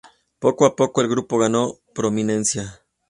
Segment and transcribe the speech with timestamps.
[0.39, 2.81] Poco a poco el grupo ganó prominencia.